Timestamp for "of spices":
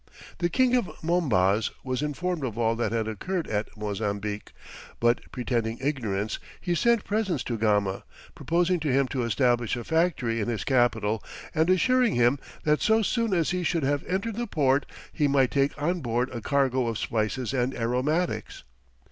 16.87-17.53